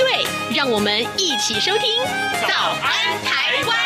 [0.00, 0.24] 对，
[0.56, 2.00] 让我们一起收听
[2.48, 3.76] 《早安台湾》。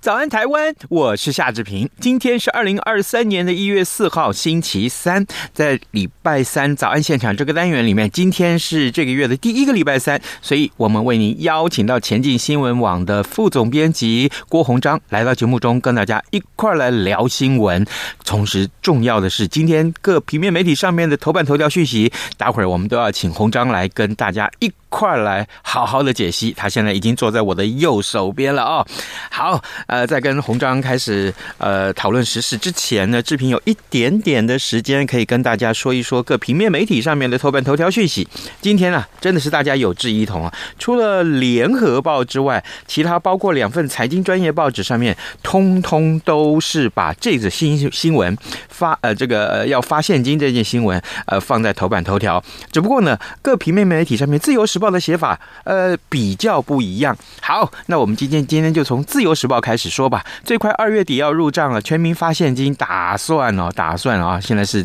[0.00, 0.72] 早安，台湾！
[0.88, 1.90] 我是夏志平。
[2.04, 5.26] 今天是二零二三年的一月四号，星期三。
[5.54, 17.82] 在礼拜三早安现场这个单元里面，今天是这个月的第一个礼拜三，所以我们为您邀请到前进新闻网的副总编辑郭鸿章来到节目中，跟大家一块来聊新闻。
[18.22, 26.52] 同时，重要的是，今天各平面媒体上面的头版头条讯息，待会儿我们都要请鸿章来跟大家一块来好好的解析。
[26.52, 28.86] 他现在已经坐在我的右手边了啊、哦！
[29.30, 29.64] 好。
[29.86, 38.28] 呃，在跟鸿章开始呃讨论时事之前呢，志平有一点点的时间可以跟大家说一说各平面媒体上面的头版头条讯息。
[38.60, 40.52] 今天啊，真的是大家有志一同啊！
[40.78, 48.36] 除了联合报之外，其他包括两份财经专业报纸上面，通通都是把这则新新闻
[48.68, 52.42] 发呃这个、呃、要发现金这件新闻呃放在头版头条。
[52.70, 57.16] 只不过呢，各平面媒体上面，《自由时报》的写法呃比较不一样。
[57.40, 59.84] 好，那我们今天今天就从《自由时报》开始。
[59.94, 61.80] 说吧，最快二月底要入账了。
[61.84, 64.84] 全民发现金打算哦，打算啊，现在是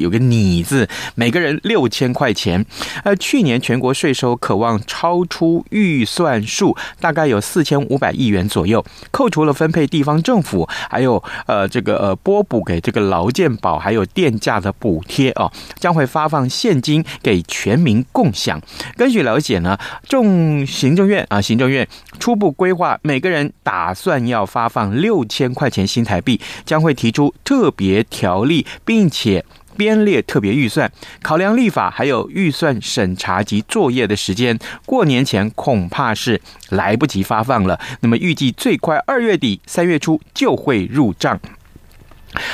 [0.00, 2.64] 有个拟字，每个人六千块钱。
[3.04, 8.84] 呃，去年全国税收可望超出预算数，大概有四千五百亿元左右。
[9.10, 18.60] 扣除了分配地方政府，还有呃这个呃拨补给这个劳健保，还有电价的补贴哦，将会发放现金给全民共享。
[18.96, 19.78] 根据了解呢，
[20.08, 21.86] 众行政院啊，行政院
[22.18, 24.18] 初步规划，每个人打算。
[24.28, 29.44] 要发放六千块钱新台币，将会提出特别条例，并且
[29.76, 30.90] 编列特别预算，
[31.22, 36.40] 考量立法还有预算审查及作业的时间，过年前恐怕是
[36.70, 37.78] 来不及发放了。
[38.00, 41.38] 那么预计最快二月底三月初就会入账。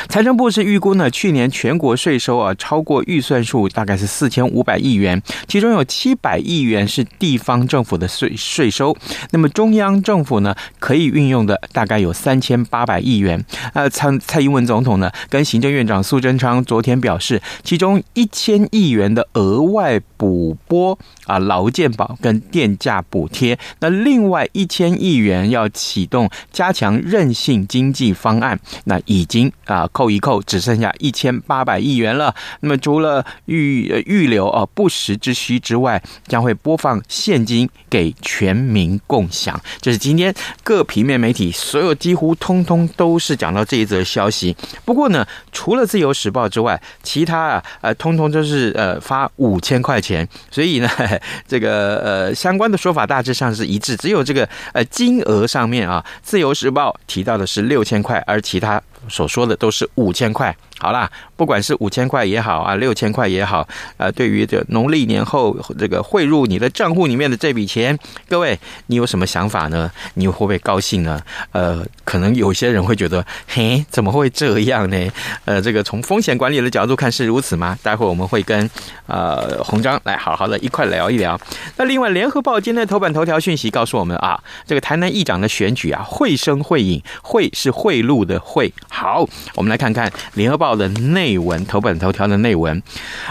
[0.08, 8.96] 财政部是预估呢，去年全国税收啊超过预算数，大概是四千五百亿元，其中有七百亿元是地方政府的税税收，
[9.30, 13.44] 那么中央政府呢可以运用的大概有三千八百亿元。
[13.72, 20.96] 呃，蔡蔡英文总统呢跟行政院长苏贞昌昨天表示，其中一千亿元的额外补拨
[21.26, 29.50] 啊劳健保跟电价补贴，那另外一千亿元要启动加强韧性经济方案，那已经。
[29.64, 32.34] 啊，啊扣一扣，只剩下一千八百亿元了。
[32.60, 39.60] 那么除了预预留啊不时之需之外，将会播放现金给全民共享。
[39.80, 40.32] 这是今天
[40.62, 44.56] 各平面媒体所有几乎通通都是讲到这一则消息。
[44.84, 50.26] 不过呢，除了自由时报之外，其他啊呃通通都是呃发五千块钱。
[50.50, 50.88] 所以呢，
[51.48, 58.80] 这个呃相关的说法大致上是一致，只有这个呃金额上面啊，自由时报提到的是六千块，而其他。
[59.09, 60.56] 所说的都是五千块。
[60.84, 68.58] 好啦，不管是五千块也好啊，六千块也好，呃，对于这农历年后这个汇入你的账户里面的这笔钱，各位
[68.88, 69.90] 你有什么想法呢？
[70.12, 71.18] 你会不会高兴呢？
[71.52, 75.10] 呃，可能有些人会觉得，嘿，怎么会这样呢？
[75.46, 77.78] 呃，这个从风险管理的角度看是如此吗？
[77.82, 78.68] 待会我们会跟
[79.06, 81.40] 呃红章来好好的一块聊一聊。
[81.78, 88.70] 那另外，联合报今天的头版头条讯息告诉我们啊，这个台南议长的选举啊，绘声绘影，绘是贿赂的贿。
[88.90, 90.73] 好，我们来看看联合报。
[90.74, 92.82] 的内文，头版头条的内文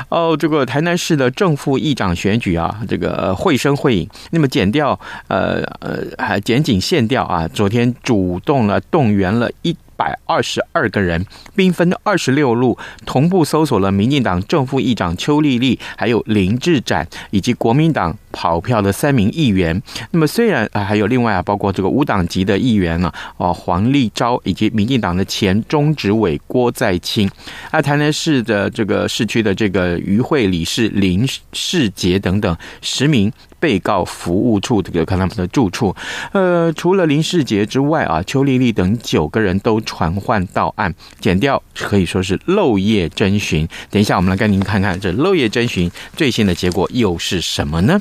[0.09, 9.75] 哦，这个台南市的正副议长选举啊，这个绘声绘影，那么剪掉呃呃还剪景限调啊，昨天主动了动员了一。
[9.95, 11.25] 百二十二个人，
[11.55, 19.81] 兵分二十六路，同步搜索了民进党正副议长邱丽丽，还有林志展，以及国民党跑票的三名议员。
[20.11, 27.29] 那么虽然啊，还有另外啊，包括这个无党籍的议员呢，哦，黄立昭，以及民进党的前中执委郭在清，
[27.71, 33.31] 啊，台南市的这个市区的这个于会理事林世杰等等十名。
[33.63, 35.95] 被告服务处这个看他们的住处，
[36.33, 43.65] 呃，除了林世杰之外啊，邱丽丽等九个人都传唤到案，减掉可以说是漏夜侦讯。
[43.89, 47.97] 等一下，我们来跟您看看这漏夜侦讯最新的结果又是什么呢？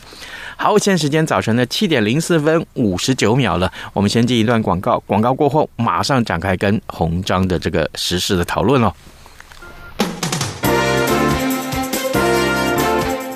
[0.57, 8.93] 好，现在时间早晨的七点零四分五十九秒了，我们先进一段广告，广告过后马上展开跟红章的这个时事的讨论哦。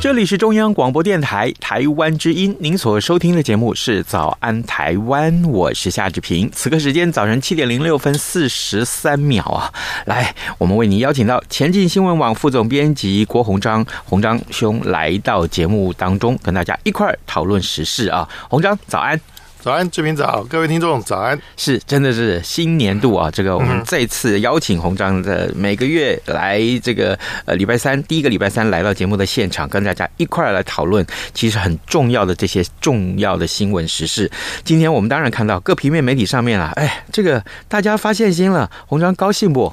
[0.00, 6.50] 这里是中央广播电台台湾之音，您所收听的节目是《早安台湾》，我是夏志平。
[6.54, 9.70] 此刻时间早晨七点零六分四十三秒啊！
[10.06, 18.26] 来，我们为您邀请到前进新闻网副总编辑郭鸿章，鸿章兄来到节目当中，跟大家一块儿讨论时事啊！
[18.48, 19.20] 鸿章，早安。
[19.62, 21.38] 早安，志平早，各位听众早安。
[21.54, 23.30] 是，真的是新年度啊！
[23.30, 34.30] 这个我们再次邀请红章的每个月来这个呃礼拜三第一个礼拜三来到节目的现场，跟大家一块儿来讨论其实很重要的这些重要的新闻时事。
[34.64, 39.70] 今天我们当然看到各平面媒体上面啊，哎，这个大家发现新了，红章高兴不？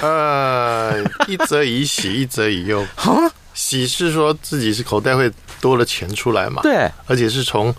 [0.00, 2.84] 呃，一则以喜，一则以忧。
[2.96, 5.30] 哈，喜是说自己是口袋会
[5.60, 6.62] 多了钱出来嘛？
[6.62, 7.72] 对，而且是从。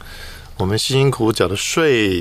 [0.62, 2.20] 我们辛辛苦苦缴的税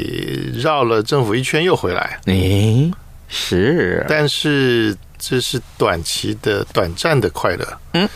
[0.54, 2.90] 绕了政府一圈又回来，诶，
[3.28, 7.78] 是，但是这是短期的、短暂的快乐。
[7.92, 8.08] 嗯，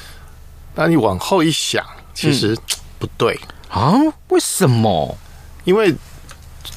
[0.74, 1.84] 那你往后一想，
[2.14, 2.56] 其实
[2.98, 3.38] 不对
[3.68, 3.92] 啊？
[4.28, 5.14] 为什么？
[5.64, 5.94] 因为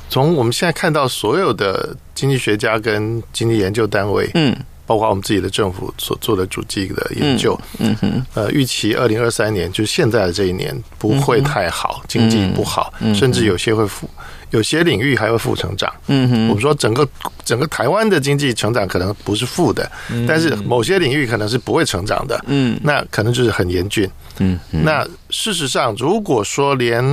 [0.10, 4.54] 从我们现在看到所有的经济学家跟经济研究单位，嗯。
[4.88, 14.10] 包括我们自己的政府所做的主机的研究，嗯哼，呃，预期二零二三年就是现在的这一年不会太好，经济不好，甚至有些会负，
[14.52, 15.94] 有些领域还会负成长。
[16.08, 17.06] 嗯哼，我们说整个
[17.44, 19.92] 整个台湾的经济成长可能不是负的，
[20.26, 22.42] 但是某些领域可能是不会成长的。
[22.48, 24.10] 嗯，那可能就是很严峻。
[24.40, 27.04] 嗯，那事实上，如果说连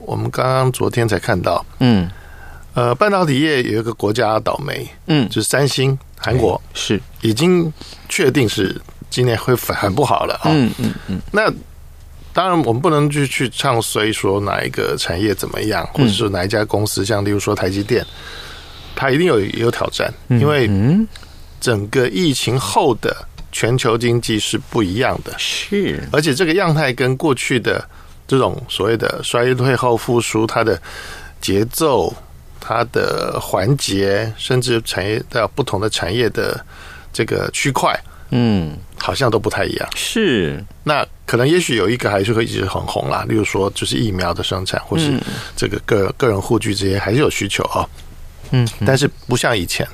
[0.00, 2.10] 我们刚刚昨天才看到，嗯，
[2.74, 5.96] 呃，半导体业有一个国家倒霉，嗯，就是三星。
[6.22, 7.72] 韩国是已经
[8.10, 8.78] 确定是
[9.08, 10.52] 今年会很不好了啊！
[10.52, 11.20] 嗯嗯嗯。
[11.32, 11.50] 那
[12.34, 18.06] 当然，我们不能去去唱衰说哪一个产业怎么样，或者是哪一家公司，像例如说台积电，
[18.94, 20.70] 它一定有有挑战，因为
[21.58, 23.16] 整个疫情后的
[23.50, 27.82] 全球经济是不一样的，是，而且这个样态跟过去的
[28.28, 30.80] 这种所谓的衰退后复苏，它的
[31.40, 32.14] 节奏。
[32.60, 36.64] 它的环节，甚至产业的不同的产业的
[37.12, 37.98] 这个区块，
[38.30, 39.88] 嗯，好像都不太一样。
[39.96, 45.18] 是，那可能也许有一个还是会一直很红啦，例如说就是疫苗的生产，或是
[45.56, 47.88] 这个个个人护具这些还是有需求啊。
[48.52, 49.86] 嗯，但是不像以前，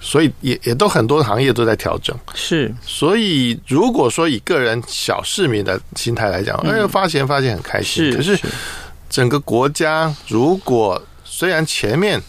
[0.00, 2.16] 所以也也都很多行业都在调整。
[2.34, 8.14] 是，所以如果说以个人小市民的心态来讲，哎，发钱发钱很开心。
[8.16, 8.38] 可是
[9.10, 11.00] 整个国家如果
[11.36, 12.22] 虽然前面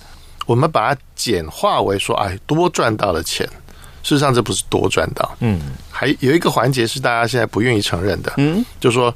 [0.47, 3.45] 我们把它简化为说，哎，多赚到了钱，
[4.01, 9.15] 事实上这不是多赚到，嗯，还有一个环节是大家现在不愿意承认的，嗯，就是说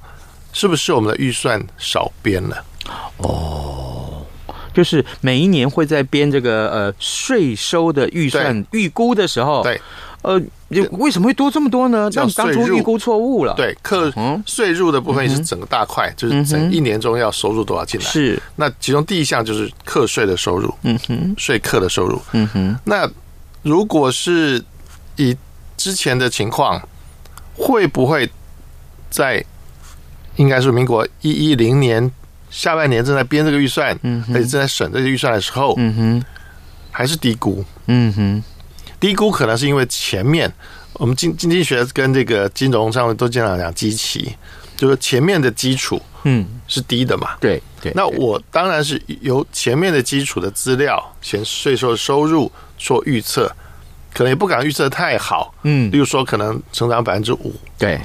[0.53, 2.63] 是不是我们的预算少编了？
[3.17, 4.24] 哦，
[4.75, 9.81] 就是每一年会在编这个呃税收的预算预估的时候，对。
[10.21, 12.09] 呃，你为什么会多这么多呢？
[12.13, 13.53] 那你当初预估错误了。
[13.53, 14.13] 对，课
[14.45, 18.05] 税入的部分也是整个大块，就是整一年中要收入多少进来。
[18.05, 22.77] 是，那其中第一项就是课税的收入，嗯哼，税课的收入，嗯哼。
[22.83, 23.09] 那
[23.61, 24.61] 如果是
[25.15, 25.35] 以
[25.77, 26.81] 之前的情况，
[27.55, 28.29] 会不会
[29.09, 29.41] 在
[30.35, 32.11] 应该是民国一一零年
[32.49, 36.23] 下半年正在编这个预算，嗯，而且正在审这个预算的时候，嗯哼，
[36.91, 38.43] 还是低估，嗯哼。
[38.99, 40.51] 低估可能是因为前面
[40.93, 44.33] 我们经经济学跟这个金融上面都经常讲基期，
[44.75, 47.37] 就是前面的基础嗯，是低的嘛？
[47.39, 47.91] 对对。
[47.95, 53.49] 那我当然是由前面的基础的资料，前税收收入做预测，
[54.13, 55.53] 可能也不敢预测太好。
[55.63, 57.99] 嗯，例如说可能成长百分之五，对。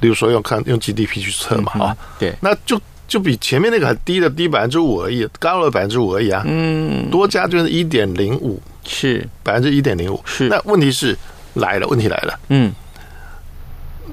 [0.00, 6.42] 例如说用看用 GDP 去测嘛，啊，对，那就就比前面那个很低的低百分之五而已，高了百分之五而已啊。
[6.44, 10.20] 嗯，多加就是一点零五，是百分之一点零五。
[10.24, 10.48] 是。
[10.48, 11.16] 那问题是
[11.54, 12.40] 来了，问题来了。
[12.48, 12.72] 嗯，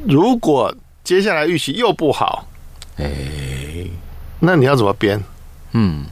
[0.07, 2.47] 如果接下来预期又不好。
[2.97, 3.11] 哎，
[4.39, 5.21] 那你要怎么编？
[5.71, 6.05] 嗯，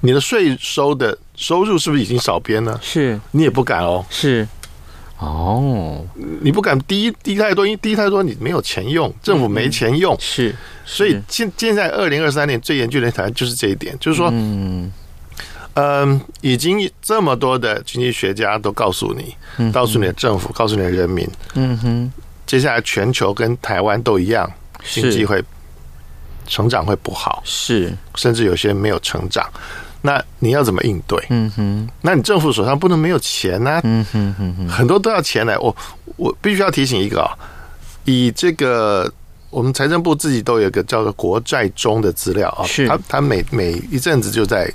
[0.00, 2.78] 你的税收的收入是不是已经少编了？
[2.82, 4.04] 是，你也不敢哦。
[4.10, 4.46] 是，
[5.18, 6.04] 哦，
[6.42, 10.14] 你不敢低低太多，因为低太多你没有钱用，政府没钱用。
[10.14, 14.92] 嗯、是，所以现现在二零二三年最严峻的台就是这一点，就是说，嗯，
[15.80, 22.12] 嗯，已经这么多的经济学家都告诉你，嗯、告诉你的政府，告诉你的人民，嗯哼，
[22.46, 24.50] 接下来全球跟台湾都一样，
[24.84, 25.42] 经济会。
[26.46, 29.48] 成长会不好，是，甚至有些没有成长，
[30.02, 31.16] 那你要怎么应对？
[31.28, 35.56] 嗯哼，那你政府手上不能没有钱啊，嗯哼哼哼，很多都要钱来。
[35.58, 35.76] 我
[36.16, 37.30] 我必须要提醒一个啊，
[38.04, 39.08] 以这个
[39.48, 44.68] 我们财政部自己都有一个叫做国债中的资料啊，是，他他每每一阵子就在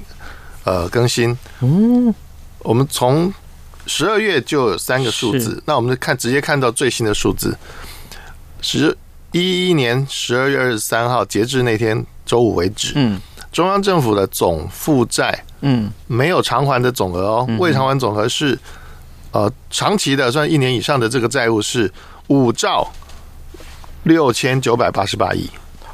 [0.65, 1.37] 呃更新。
[1.61, 2.13] 嗯，
[2.59, 3.33] 我们从
[3.87, 7.57] 十二月就有三个数字，那我们就看直接看到最新的数字
[8.61, 8.97] 十。
[9.31, 13.19] 一一年十二月二十三号截至那天周五为止，嗯，
[13.51, 18.57] 中央政府的总负债，嗯，没有偿还的总额哦，未偿还总额是，
[19.31, 21.91] 呃，长期的算一年以上的这个债务是
[22.27, 22.89] 五兆
[24.03, 25.49] 六千九百八十八亿，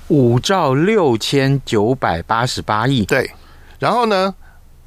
[0.10, 3.32] 五兆六千九百八十八亿，对，
[3.80, 4.32] 然后呢，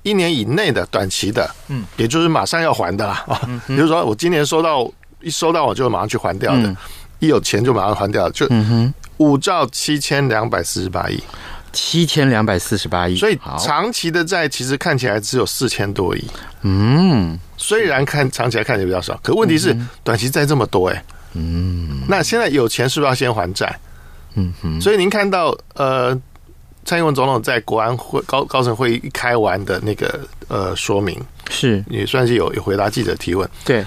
[0.04, 4.88] 一年以内的短期的，嗯，也就是马上要还的啦，啊， 比如说我今年收到
[5.20, 6.76] 一收到我就马上去还掉的。
[7.20, 8.46] 一有钱就马上还掉，就
[9.16, 11.18] 五兆七千两百四十八亿，
[11.72, 13.16] 七千两百四十八亿。
[13.16, 16.22] 所以长期的债其实看起来只有四千多亿。
[16.62, 21.04] 嗯，虽然看长期来看起来比较少，可问题是短期债这么多哎、欸。
[21.34, 23.74] 嗯，那现在有钱是不是要先还债？
[24.34, 24.78] 嗯哼。
[24.78, 26.20] 所以您看到呃，
[26.84, 33.48] 蔡英文总统在国安会高高层会议一开完的那个呃说明，是也算是有有回答记者提问。
[33.64, 33.84] 对。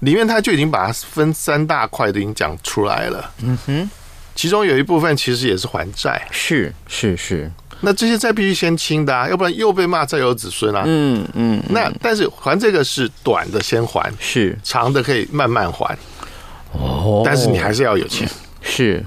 [0.00, 3.30] 里面他就已经把它分三大块都已经讲出来了。
[3.42, 3.90] 嗯哼，
[4.34, 6.20] 其中有一部分其实也是还债。
[6.30, 10.82] 是是是，那这些债必须先清的啊，要不然又被骂债有子孙啊。
[10.84, 15.96] 嗯嗯，那但是还这个是短的先还，是长的可以慢慢还。
[16.72, 18.28] 哦，但是你还是要有钱，
[18.60, 19.02] 是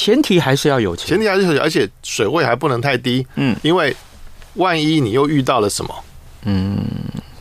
[0.00, 3.26] 前提还是要有钱，前提还是有，而且水位还不能太低。
[3.34, 3.94] 嗯，因为
[4.54, 5.94] 万一你又遇到了什么，
[6.44, 6.78] 嗯。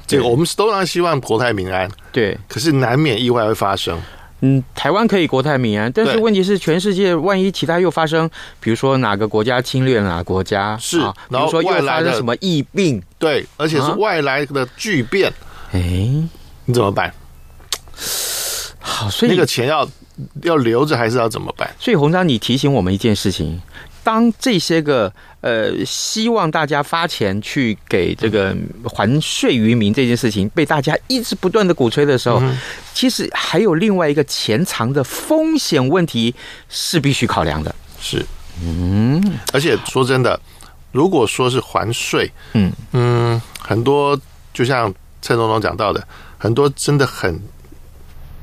[0.05, 3.95] 这个我们都当然希望国泰民安，对，可是难免意外会发生。
[4.41, 8.27] 嗯，台湾可以国泰民安，但是问题是全世界万一其他又发生，
[8.59, 10.97] 比如说哪个国家侵略哪个国家，是，
[11.29, 15.31] 比如说又发生什么疫病，对，而且是外来的巨变，
[15.73, 15.79] 哎，
[16.65, 17.13] 你怎么办？
[18.79, 19.87] 好，所以那个钱要
[20.43, 21.69] 要留着还是要怎么办？
[21.79, 23.61] 所以洪章，你提醒我们一件事情。
[24.01, 25.11] 当这些个
[25.41, 32.41] 呃，希望大家发钱去给这个还税于民这件事情被大家一直不断的鼓吹的时候，
[32.93, 36.33] 其实还有另外一个潜藏的风险问题
[36.69, 37.75] 是必须考量的。
[37.99, 38.25] 是，
[38.63, 39.21] 嗯，
[39.53, 40.39] 而且说真的，
[40.91, 44.19] 如果说是还税，嗯嗯，很多
[44.53, 46.07] 就像蔡总统讲到的，
[46.37, 47.39] 很多真的很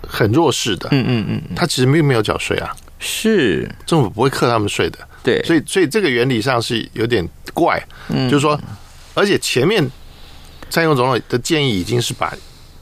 [0.02, 3.68] 很弱势的，嗯嗯嗯，他其实并没有缴税啊，是。
[3.84, 4.98] 政府不会课他们税的。
[5.22, 8.58] 对，所以所以这个原理上是有点怪，嗯，就是说，
[9.14, 9.84] 而且前面
[10.70, 12.32] 蔡英文总统的建议已经是把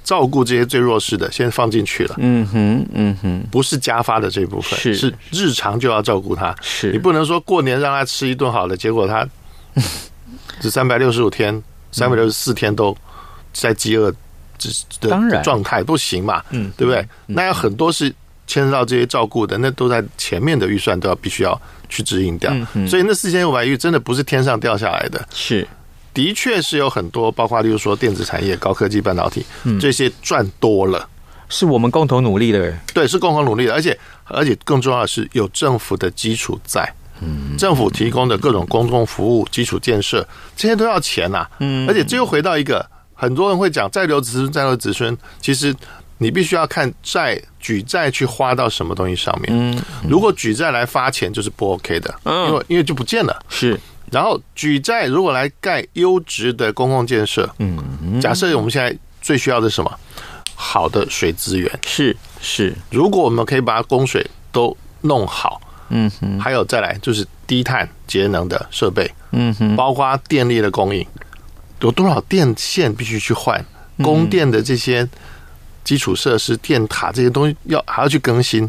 [0.02, 4.94] 照顾这些最弱势的先放进去了，嗯哼，嗯哼，不是加发的这部分，是。
[4.94, 6.92] 是日常就要照顾他，是。
[6.92, 9.26] 你不能说过年让他吃一顿好的，结果他
[10.60, 12.94] 这三百六十五天、三百六十四天都
[13.54, 14.14] 在饥饿
[15.00, 17.06] 的状态，不行嘛，嗯，对不对？
[17.26, 18.12] 那有很多是
[18.46, 21.60] 牵涉到这些照顾的，那都在前面的预算都要必须要。
[21.86, 22.50] 去指引掉，
[22.88, 25.68] 所以那四千五百亿真的不是天上掉下来的，是。
[26.12, 29.44] 的确是有很多，包括例如说电子产业、高科技半导体
[29.78, 31.06] 这些赚多了，
[31.48, 42.84] 是我们共同努力的，对，是共同努力的，而且而且更重要的是有政府的基础在，嗯，政府提供的各种公共服务、基础建设这些都要钱呐，嗯，而且这又回到一个
[43.14, 45.74] 很多人会讲再留子孙，再留子孙，其实。
[46.18, 49.48] 你必须要看债举债去花到什么东西上面。
[49.50, 53.44] 嗯，如果举债来发钱就是不 OK 的，嗯，因为因为就不见了。
[53.48, 53.78] 是，
[54.12, 59.92] 然后举债如果来盖优质的公共建设，嗯，假设我们现在最需要的是什么？
[60.54, 61.68] 好的水资源。
[61.84, 71.04] 是是，如果我们可以把供水都弄好，嗯哼，还有再来就是低碳节能的设备，嗯哼，包括电力的供应，
[71.80, 73.64] 有多少电线必须去换，
[73.98, 75.08] 供电的这些
[75.82, 78.68] 基础设施、电塔这些东西要还要去更新，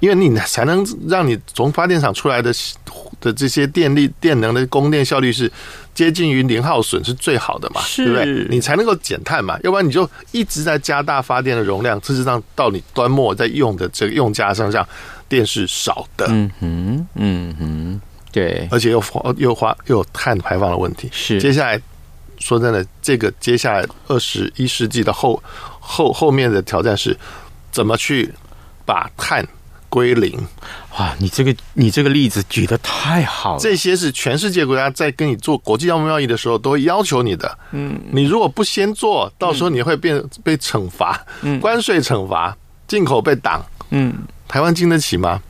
[0.00, 2.52] 因为你才能让你从发电厂出来的
[3.20, 5.50] 的这些电力电能的供电效率是
[5.94, 8.46] 接近于零耗损是最好的嘛，对不对？
[8.48, 14.86] 你才能够减碳嘛，要不然你就一直在加大发电的容量，事实上到你端末在用的这个用家身上，
[15.28, 16.26] 电是少的。
[16.30, 18.00] 嗯哼，嗯哼，
[18.32, 21.08] 对，而且又花又花又有碳排放的问题。
[21.12, 21.80] 是，接下来
[22.42, 25.42] 说真的，这个接下来二十一世纪的后
[25.78, 27.16] 后后面的挑战是
[27.70, 28.34] 怎么去
[28.84, 29.46] 把碳。
[29.92, 30.32] 归零，
[30.98, 31.14] 哇！
[31.18, 33.60] 你这个你这个例子举得太好了。
[33.60, 37.58] 这些是全世界国家在跟你做国际贸贸易的时候都会要求你的。
[37.72, 41.22] 嗯，你如果不先做，到时候你会变被惩罚。
[41.42, 42.56] 嗯，关税惩罚，
[42.88, 43.62] 进口被挡。
[43.90, 44.14] 嗯，
[44.48, 45.42] 台湾经得起吗？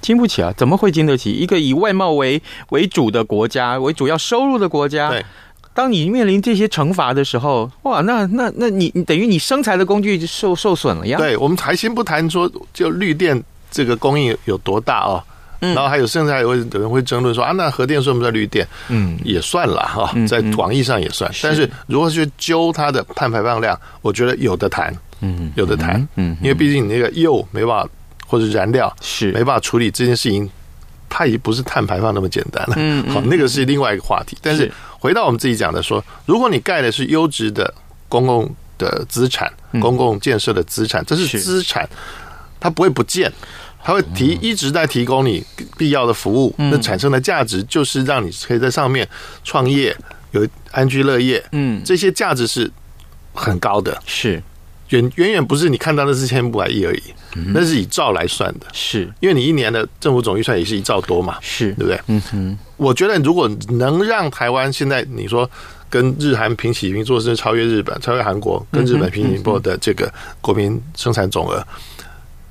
[0.00, 0.52] 经不起啊！
[0.56, 1.30] 怎么会经得起？
[1.30, 5.24] 一个以外贸为为主的国家，为主要收入的国家，对，
[5.74, 8.00] 当你面临这些惩罚的时候，哇！
[8.00, 11.18] 那那那你你等于你生财的工具就受受损了呀。
[11.18, 13.42] 对，我们还先不谈说就绿电。
[13.70, 15.20] 这个供应有多大哦？
[15.58, 18.64] 然后还有甚至还有人会争论说啊，那核电算不算绿电？
[18.88, 21.28] 嗯，也算了哈，在广义上也算。
[21.42, 27.90] 但是如何去揪它的碳排放量，我觉得有的谈，嗯，有的谈，嗯，因为毕竟你那个铀没办法
[28.28, 30.48] 或者燃料是没办法处理这件事情，
[31.08, 32.74] 它也不是碳排放那么简单了。
[32.76, 34.36] 嗯，好，那个是另外一个话题。
[34.42, 37.72] 但是回到我们自己讲的说，如果你盖的是优质的
[38.08, 41.88] 公共的资产、公共建设的资产，这是资产，
[42.58, 43.32] 它不会不见。
[43.86, 45.44] 它会提一直在提供你
[45.76, 49.06] 必要的服务，那产生的价值就是让你可以在上面
[49.42, 49.94] 创业，
[50.30, 51.44] 有安居乐业。
[51.52, 52.70] 嗯，这些价值是
[53.34, 54.42] 很高的，是
[54.94, 57.02] 远远远不是你看到的四千五百亿而已，
[57.52, 58.66] 那是以兆来算的。
[58.72, 62.00] 是因为你一年的政府总预算也是一兆多嘛，是对不对？
[62.06, 65.48] 嗯哼，我觉得如果能让台湾现在你说
[65.90, 71.64] 跟日韩平起平坐，甚至超越日本、超越韩国，跟日本平起平坐的这个国民生产总额。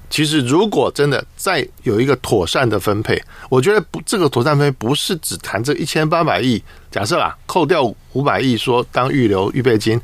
[0.09, 6.61] 其实，如果真的再有一个妥善的分配，我觉得不，这个妥善分配不是只谈这一千八百亿。
[6.91, 9.99] 假设啦，扣掉五百亿，说当预留预备金，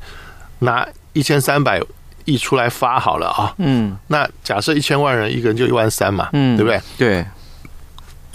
[0.58, 1.80] 拿一千三百
[2.30, 3.54] 亿出来发好了啊。
[3.58, 6.82] 嗯，那假设一千万人，一个人就一万三嘛，嗯，对不对？
[6.98, 7.26] 对。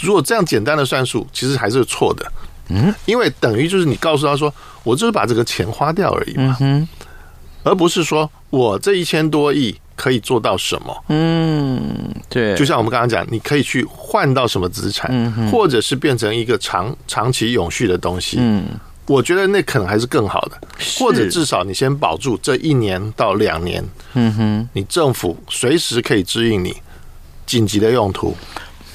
[0.01, 2.33] 如果这样简单的算术，其实还是错的。
[2.69, 4.53] 嗯，因为等于就是你告诉他说，
[4.83, 6.87] 我就是把这个钱花掉而已嘛，嗯，
[7.63, 9.79] 而不是说我这一千多亿。
[9.97, 11.05] 可以做到什么？
[11.09, 11.81] 嗯，
[12.29, 18.39] 对，就像我们刚刚讲，你可以去换到什么资产，嗯，或者是变成一个长长期永续的东西。
[18.41, 18.65] 嗯，
[19.07, 20.59] 我觉得那可能还是更好的，
[20.99, 23.85] 或者至少你先保住这一年到两年。
[24.15, 26.75] 嗯哼，你政府随时可以支应你
[27.45, 28.35] 紧急的用途。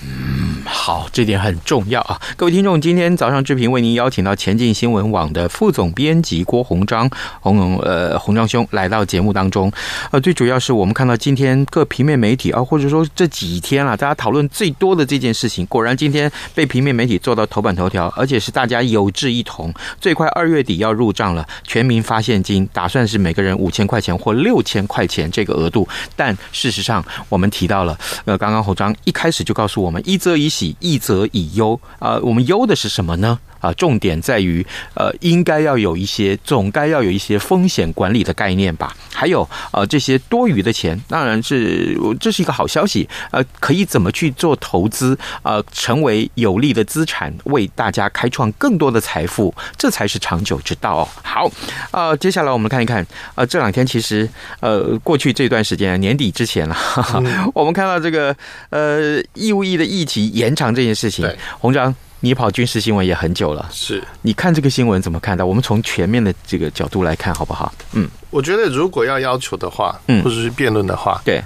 [0.02, 2.19] 嗯，好，这点很重要啊！
[2.36, 9.72] 各位听众，今天早上志平为您邀请到前进新闻网的副总编辑郭鸿章，鸿呃鸿章兄来到节目当中。
[10.12, 30.00] 呃，最主要是我们看到今天各平面媒体啊，或者说这几天啊，大家讨论最多的这件事情，果然今天被平面媒体做到头版头条，而且是大家有志一同，最快二月底要入账了，全民发现金，打算是每个人五千块钱或六千块钱这个额度，但事实上我们提到了，呃，刚刚鸿章一开始就告诉我们。
[30.06, 32.21] 一则一喜，易则以忧啊、呃！
[32.21, 33.39] 我们忧的是什么呢？
[33.60, 38.95] 啊，重点在于，呃，应该要有一些，总该要有一些风险管理的概念吧。
[39.13, 43.08] 还有，呃，这些多余的钱，当然是这是一个好消息。
[43.32, 45.17] 呃，可以怎么去做投资？
[45.43, 51.08] 呃，成为有利的资产，为大家开创更多的财富，这才是长久之道哦。
[51.24, 51.52] 好，
[51.91, 54.28] 呃，接下来我们看一看，呃，这两天其实，
[54.62, 57.22] 呃，过去这段时间年底之前了，哈哈，
[57.54, 58.36] 我们看到这个，
[58.69, 61.93] 呃，义务役的役期延长这件事情，红章。
[62.21, 64.03] 你跑军事新闻也很久了，是？
[64.21, 65.43] 你看这个新闻怎么看待？
[65.43, 67.73] 我们从全面的这个角度来看，好不好？
[67.93, 71.41] 嗯，我觉得如果要要求的话，嗯，或者是辩论的话，对，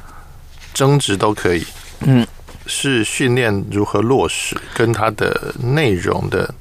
[0.74, 1.66] 争执都可以。
[2.02, 2.26] 嗯，
[2.66, 6.54] 是训练如何落实跟它的内容的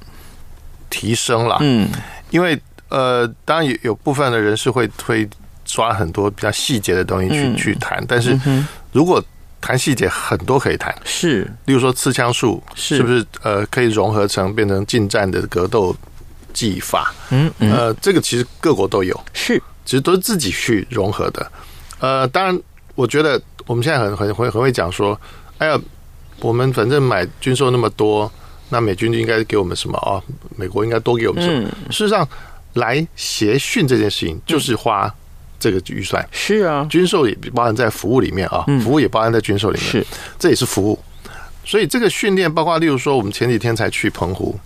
[0.90, 1.56] 提升啦。
[1.60, 1.88] 嗯，
[2.30, 5.26] 因为呃，当然有有部分的人是会会
[5.64, 8.38] 抓很多比较细节的东西去、嗯、去谈，但是
[8.92, 9.24] 如果
[9.62, 15.96] 谈细节很多可以谈，是，例如说刺枪术是不是呃可以融合成变成近战的格斗
[16.52, 17.14] 技法？
[17.30, 21.52] 嗯，嗯呃，这个其实各国都有，是，其实都是自己去融合的。
[22.00, 22.60] 呃，当然，
[22.96, 25.18] 我觉得我们现在很很会很会讲说，
[25.58, 25.80] 哎呀，
[26.40, 28.30] 我们反正买军售那么多，
[28.68, 30.22] 那美军就应该给我们什么啊、哦？
[30.56, 31.68] 美国应该多给我们什么？
[31.68, 32.28] 嗯、事实上，
[32.74, 35.14] 来协训这件事情就是花。
[35.70, 36.26] 嗯这个预算。
[36.32, 40.06] 是啊，军售也包含在服务里面啊，服务也包含在军售里面，是，
[40.38, 40.98] 这也是服务。
[41.64, 44.58] 所以这个训练包括，例如说，我们前几天才去澎湖，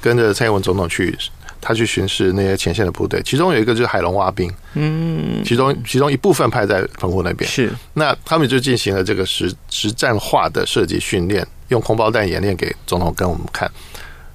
[0.00, 1.16] 跟着蔡英文总统去，
[1.60, 13.68] 他去巡视那些前线的部队，其中有一个就是海龙蛙兵，嗯，其中其中一部分派在澎湖那边，是，那他们就进行了这个实实战化的射击训练，用空包弹演练给总统跟我们看。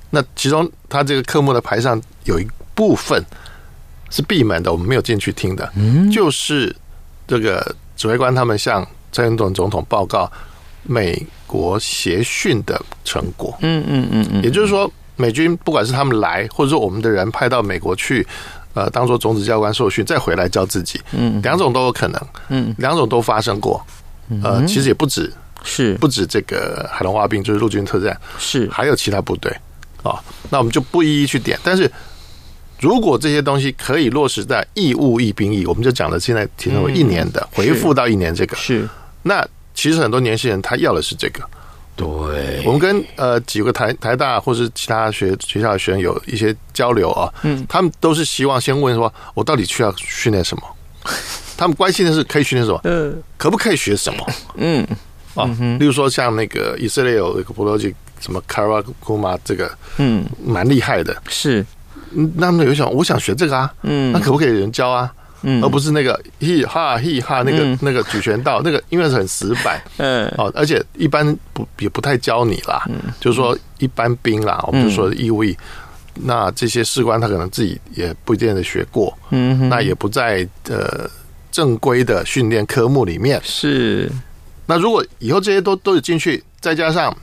[0.10, 3.24] 那其中他这个科目的牌上有一部分
[4.10, 6.76] 是闭门的，我们没有进去听的，嗯，就是
[7.28, 10.32] 这个指挥官他们向蔡英文总统报告
[10.84, 18.26] 美国协训的成果，嗯嗯嗯嗯，也就是说，美军不管是他们来，或者说我们的人派到美国去，
[18.74, 23.86] 呃，当做种子教官受训，再回来教自己，嗯，两种都有可能，嗯，两种都发生过，
[24.44, 25.32] 呃，其实也不止，
[25.64, 25.96] 是。
[25.96, 28.70] 不止这个海龙蛙兵，就是陆军特战，是。
[28.72, 29.52] 还有其他部队。
[30.02, 30.20] 啊、哦，
[30.50, 31.60] 那我们就不一一去点。
[31.62, 31.92] 但是，
[32.80, 38.88] 如果这些东西可以落实在义务役兵役，我们就讲了，现在提成为一年的，回复到一年这个是。
[39.24, 41.42] 那其实很多年轻人他要的是这个。
[41.96, 50.64] 对，我们跟呃几个台台大或是其他学学校的学生有一些交流啊，嗯，他们都是希望先问说，我到底需要训练什么？
[51.58, 52.80] 他们关心的是可以训练什么？
[52.86, 54.26] 嗯，可不可以学什么？
[54.56, 54.88] 嗯，
[55.36, 55.44] 啊，
[55.78, 57.94] 例如说像那个以色列有一个普罗吉。
[58.22, 61.66] 什么 Kara Kuma 这个，嗯，蛮厉害的，是。
[62.36, 65.12] 那么有想，我想学这个啊，嗯，那可不可以有人教啊？
[65.42, 75.56] 嗯，而不是那个嘿哈嘿哈那个、嗯、那个举拳道，那个因为是很死板， 嗯，哦，而且一般不也不太教你啦，嗯，就是说一般兵啦，我们就说义务役，
[76.14, 81.10] 那这些士官他可能自己也不一定的学过，嗯，那也不在呃
[81.52, 84.12] 正规的训练科目里面，是。
[84.66, 87.16] 那如果以后这些都都有进去，再加上。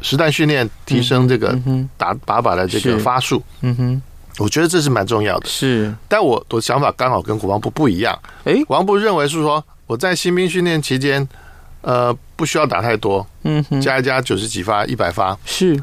[0.00, 1.58] 实弹训练提升这个
[1.96, 4.02] 打靶靶的这个发数，嗯哼，
[4.38, 5.48] 我觉得这是蛮重要的。
[5.48, 8.16] 是，但我我的想法刚好跟国防部不一样。
[8.44, 11.26] 哎，国防部认为是说我在新兵训练期间，
[11.80, 15.36] 呃，不需要打太多，嗯哼，加一加九十几发、一百发。
[15.44, 15.82] 是，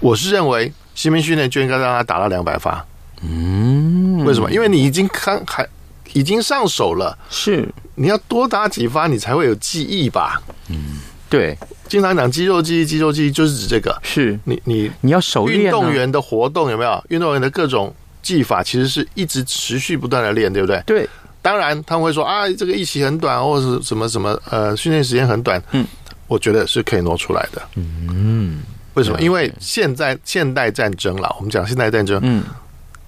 [0.00, 2.84] 我是认为新兵训练就应该让他打到两百发。
[3.20, 4.50] 嗯，为什么？
[4.50, 5.66] 因为你已经看还
[6.12, 10.40] 已经上手了，是你要多打几发，你才会有记忆吧？
[10.68, 11.00] 嗯。
[11.30, 11.58] 对，
[11.88, 13.96] 经常讲肌肉记忆，肌肉记忆就是指这个。
[14.02, 17.04] 是你你你要手运动员的活动有没有？
[17.08, 20.82] 运动员的各种技法其实是一直持续不断的练，对不对？
[20.86, 21.08] 对，
[21.42, 25.62] 当然他们会说啊，这个一期很短，或者是什么什么呃，训练时间很短。
[25.72, 25.86] 嗯，
[26.26, 27.62] 我觉得是可以挪出来的。
[27.76, 28.62] 嗯，
[28.94, 29.20] 为什么？
[29.20, 32.18] 因为现在现代战争了，我们讲现代战争。
[32.22, 32.42] 嗯，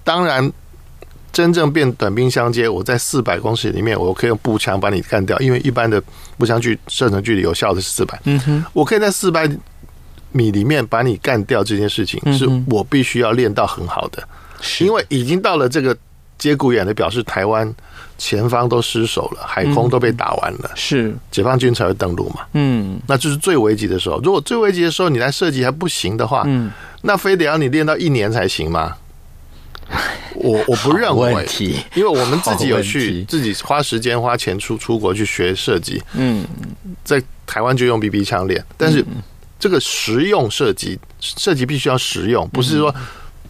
[0.03, 0.51] 当然。
[1.37, 6.01] 真正变短兵相接，我在四百公尺里面，我可以用步枪把你干掉，因为一般的
[6.35, 8.19] 步枪距射程距离有效的是四百。
[8.23, 9.47] 嗯哼，我可以在四百
[10.31, 14.27] 米里面把你干掉，这件事情是我必须要练到很好的，
[14.79, 15.95] 因为已经到了这个
[16.39, 17.71] 节骨眼的，表示台湾
[18.17, 22.47] 前方都失守了，海空都被打完了，是解放军才会登陆嘛。
[22.53, 24.19] 嗯，那就是最危急的时候。
[24.23, 26.71] 如果最危急的时候你来射击还不行的话，嗯，
[27.03, 28.95] 那非得要你练到一年才行吗？
[30.35, 31.47] 我我不认为，
[31.95, 36.45] 因为我们自己有去自己花时间花钱出出国去学设计，嗯，
[37.03, 39.03] 在台湾就用 BB 枪练，但是
[39.59, 42.93] 这个实用射击射击必须要实用，不是说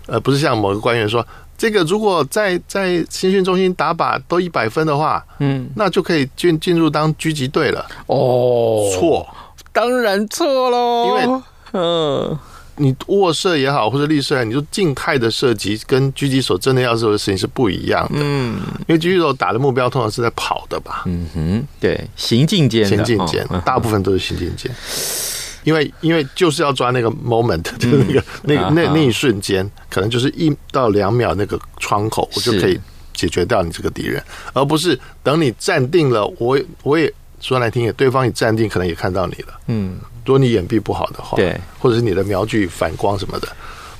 [0.05, 1.25] 呃不是像某个官员说，
[1.57, 7.85] 这个如果在在新训中心打靶都一百分的话，嗯，那就可以进进入当狙击队了。
[8.05, 9.27] 哦，错，
[9.73, 11.41] 当然错喽，因为
[11.73, 12.39] 嗯。
[12.77, 18.19] 你卧射也好，或者立射，你就静态的射击跟狙击手真的要做的事情是不一样的。
[18.21, 21.03] 嗯，因为狙击手打的目标通常是在跑的吧？
[21.05, 24.71] 嗯哼，对，行进间，行进间，大部分都是行进间。
[25.63, 32.79] 因为因为就是要抓那个 moment，就那个那那那一瞬间，可能就是一到两秒那个窗口，我就可以
[33.13, 37.11] 解决掉你这个敌人，而不是等你站定了，我我也
[37.41, 39.59] 说来听也，对方也站定，可能也看到你了。
[39.67, 39.97] 嗯。
[40.27, 43.47] 如果你眼壁不好的话，对，或者是你的瞄具反光什么的，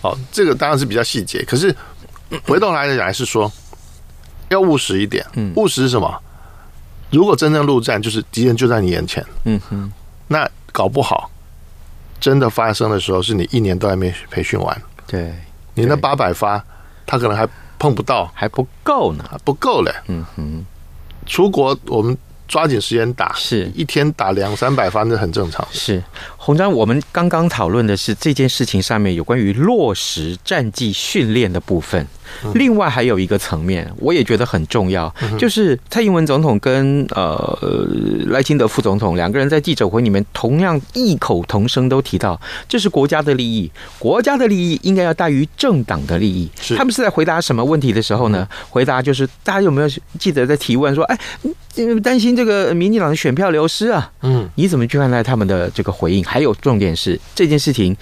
[0.02, 1.42] 哦，这个当然是比较细节。
[1.46, 1.74] 可是
[2.44, 3.50] 回头来讲，还是说
[4.50, 5.26] 要务实一点。
[5.36, 6.22] 嗯，务实是什么？
[7.12, 9.26] 如果真正陆战，就是敌人就在你眼前。
[9.46, 9.90] 嗯哼，
[10.28, 11.32] 那搞不好
[12.20, 14.82] 真的发生的时候，是你一年都还没培训完。
[15.08, 15.34] 对，
[15.76, 16.62] 你那八百发，
[17.06, 17.48] 他可能还
[17.80, 19.96] 碰不到，还不够呢，不够嘞。
[20.08, 20.66] 嗯哼，
[21.26, 22.18] 出国我们。
[22.47, 25.67] 抓紧时间打，是一天打两三百发，那很正常。
[25.71, 26.01] 是
[26.38, 32.07] 洪章，我们刚刚讨论的是这件事情上面有关于落实战绩训练的部分。
[32.54, 37.58] 另外还有一个层面，我也觉得很重要，就是蔡英文总统跟呃
[38.28, 46.50] 赖清德副总统两个人在记者会里面同样异口同声都提到，这是国家的利益，国家的利益应该要大于政党的利益。
[46.76, 48.48] 他们是在回答什么问题的时候呢？
[48.70, 51.18] 回答就是大家有没有记得在提问说，哎，
[52.04, 54.12] 担心这个民进党的选票流失啊。
[54.22, 56.24] 嗯，你怎么去看待他们的这个回应？
[56.24, 57.96] 还有重点是这件事情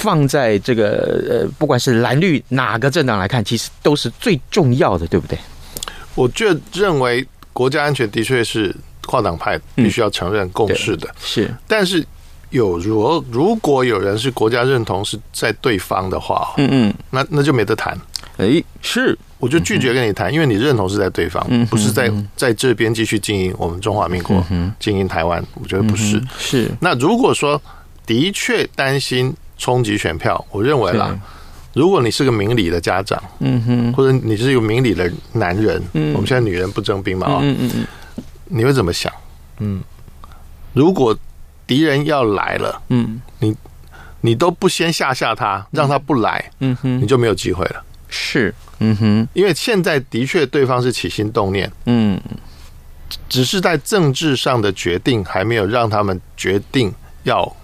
[0.00, 5.38] 放在这个呃，不管是蓝绿哪个政党来看，其实都是最重要的，对不对？
[6.14, 8.74] 我就认为国家安全的确是
[9.06, 11.52] 跨党派必须要承认共识的，是。
[11.66, 12.04] 但是
[12.50, 17.96] 有如如果有人是国家认同是在对方的话，嗯嗯，那那就没得谈。
[18.36, 25.44] 哎，是，我就拒绝跟你谈，因为你认同是在对方，不是在在这边继续经营我们中华民国，嗯经营台湾。
[25.54, 26.22] 我觉得不是。
[26.38, 26.70] 是。
[26.80, 27.60] 那如果说
[28.06, 31.14] 的确担心冲击选票，我认为啦。
[31.74, 37.86] 如果你是个明理的家长，嗯哼，或者你是一个明理的男人，嗯，我们现在女人不征兵嘛，啊，嗯嗯嗯，
[38.46, 39.12] 你会怎么想？
[39.58, 39.80] 嗯，
[40.72, 41.16] 如果
[41.66, 43.54] 敌人要来了，嗯，你
[44.22, 47.84] 你都不先吓吓他，让他不来，嗯哼，你就没有机会了。
[48.08, 52.18] 是，嗯哼，因为现在的确对方是起心动念，嗯，
[53.28, 56.92] 只是在政治上的决定还没有让他们决定
[57.22, 57.54] 要，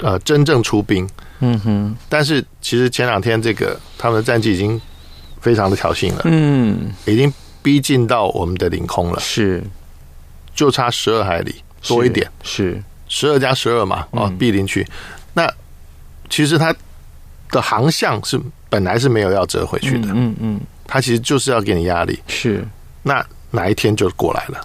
[0.00, 1.08] 呃，真正出兵。
[1.40, 4.80] 嗯哼，但是其实前两天这个他们的战绩已经
[5.40, 7.32] 非常的挑衅了，嗯，已经
[7.62, 9.62] 逼近到我们的领空了，是，
[10.54, 11.54] 就差十二海里
[11.86, 14.84] 多一点，是十二加十二嘛，哦，逼临区。
[15.32, 15.48] 那
[16.28, 16.74] 其实它
[17.50, 22.66] 的航向是本来是没有要折回去的，嗯嗯，它其实就是要给你压力，是。
[23.02, 24.60] 那哪一天就过来了？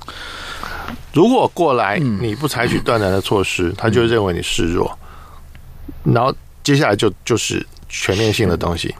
[1.13, 4.97] 如果过来你不采取断然的措施，他就认为你示弱，
[6.03, 6.33] 然后。
[6.63, 8.95] 接下来就就是全面性的东西。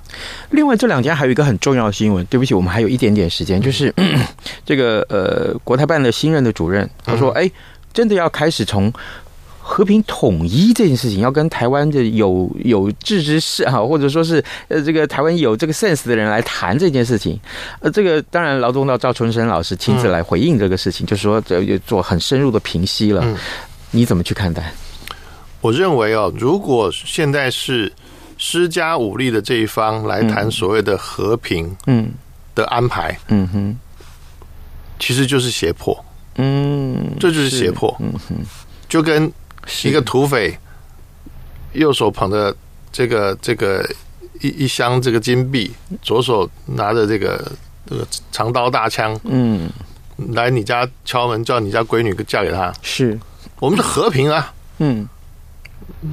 [0.50, 4.20] 另外这两天还有一个很重要的新闻，对不起，我们还有一点点时间，就是、嗯、
[4.66, 7.50] 这个呃国台办的新任的主任他说，哎，
[7.94, 8.92] 真的要开始从
[9.62, 17.40] 和平统一这件事情，要跟台湾的有有志之士哈，或者说是呃这个台湾有这个 sense 的人来谈这件事情。
[17.80, 23.26] 呃，这个当然劳动到赵春生老师亲自来回应这个事情，就是说这做很深入的平息了。
[23.92, 24.70] 你怎么去看待？
[25.64, 27.90] 我认为哦，如果现在是
[28.38, 32.12] 施加武力的这一方来谈所谓的和平，嗯，
[32.54, 33.48] 的安排，嗯。
[33.48, 33.74] 哼，
[35.00, 35.98] 其实就是胁迫，
[36.36, 38.36] 嗯，这就是胁迫，嗯哼，
[38.90, 39.32] 就跟
[39.84, 40.54] 一个土匪
[41.72, 42.54] 右手捧着
[42.92, 43.90] 这个这个
[44.42, 45.72] 一一箱这个金币，
[46.02, 47.50] 左手拿着这个
[47.86, 49.70] 这个长刀大枪，嗯，
[50.34, 53.18] 来你家敲门，叫你家闺女嫁给他，是。
[53.62, 55.08] 我们是和平啊，嗯。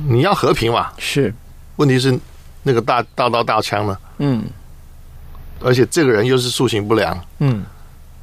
[0.09, 0.91] 你要和平嘛？
[0.99, 1.35] 是，
[1.77, 2.19] 问题是
[2.63, 3.99] 那个大大刀大枪呢？
[4.19, 4.45] 嗯，
[5.61, 7.19] 而且这个人又是素行不良。
[7.39, 7.65] 嗯，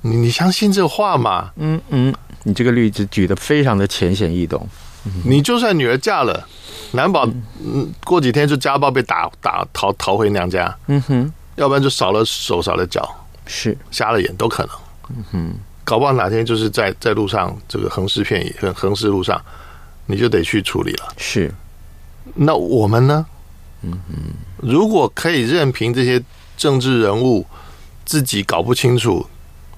[0.02, 1.52] 你你相信这话吗？
[1.56, 4.68] 嗯嗯，你这个例子举的非常的浅显易懂。
[5.24, 6.46] 你就算女儿嫁了，
[6.92, 7.26] 难保
[7.64, 10.76] 嗯过几天就家暴被打打逃逃回娘家。
[10.88, 13.10] 嗯哼，要不然就少了手少了脚，
[13.46, 14.76] 是瞎了眼都可能。
[15.10, 15.54] 嗯哼，
[15.86, 19.42] 搞不好哪天就是在在路上这个横尸遍野，横横尸路上。
[20.08, 21.14] 你就得去处理了。
[21.18, 21.54] 是，
[22.34, 23.26] 那我们呢？
[23.84, 26.22] 嗯嗯，如果可以任凭这些
[26.58, 27.46] 政治人物
[28.06, 29.24] 自己搞不清楚，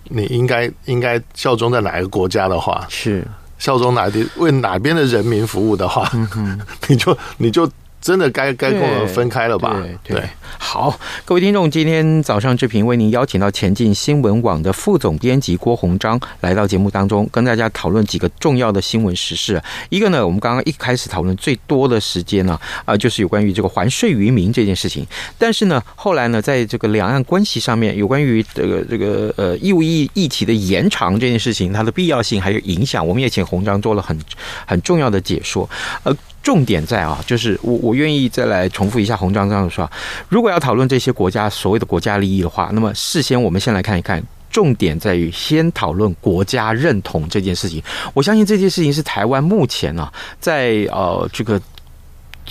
[0.06, 7.70] 你应该应该效忠在哪一个国家的话，是效忠哪地为哪边的人民服务的话，嗯、 你就你就。
[8.02, 9.78] 真的该该跟我们分开了吧？
[10.04, 19.62] 对，对，对，好，各位听众，今天早上志平为您邀请到前进新闻网的副总编辑郭鸿章来到节目当中，跟大家讨论几个重要的新闻时事。
[19.90, 25.06] 一个呢，我们刚刚一开始讨论最多的时间呢，啊，就是有关于这个还税于民这件事情。
[25.38, 34.18] 但是呢，后来呢，在这个两岸关系上面，有关于这个这个呃义务役议题的延长这件事情，它的必要性还有影响，我们也请鸿章做了很
[34.66, 35.70] 很重要的解说。
[36.04, 36.16] 呃。
[36.42, 39.90] 重点在啊，就是我我愿意再来重复一下红章这样说，
[40.28, 47.84] 如果要讨论这些国家所谓的国家利益的话，那么事先我们先来看一看，重点在于先讨论国家认同这件事情。
[48.14, 51.62] 我相信这件事情是台湾目前啊，在呃这个。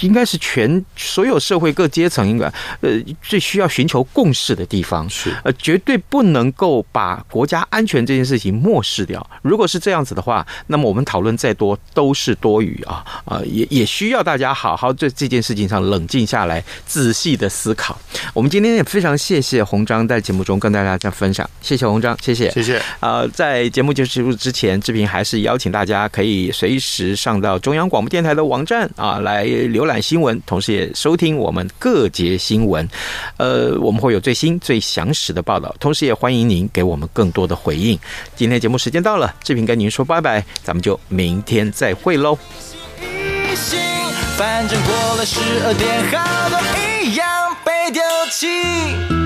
[0.01, 2.47] 应该是全所有社会各阶层应该
[2.81, 2.91] 呃
[3.23, 9.25] 最需要寻求共识的地方是呃绝对不能够把国家安全这件事情漠视掉。
[9.43, 17.99] 如果是这样子的话，那么我们讨论再多都是多余啊啊也也需要大家好好在这件事情上冷静下来，仔细的思考。
[18.35, 22.81] 我们今天也非常谢谢红章在节目中跟大家这样分享，谢谢红章，谢谢谢谢。
[23.01, 32.89] 呃，在节目结束之前，志平还是邀请大家可以随时上到中央广播电台的网站啊来浏览新闻，同时也收听我们各节新闻，
[33.39, 37.99] 呃，我们会有最新最详实的报道，同时也欢迎您给我们更多的回应。
[38.37, 42.39] 今天节目时间到了，志平跟您说拜拜，咱们就明天再会喽。
[44.37, 46.61] 反正过了十二点，好多
[47.03, 47.27] 一样
[47.65, 49.18] 被丢弃。